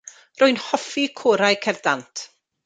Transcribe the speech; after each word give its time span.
Rwy'n 0.41 0.57
hoffi 0.69 1.03
corau 1.21 1.61
cerdd 1.67 1.85
dant. 1.89 2.25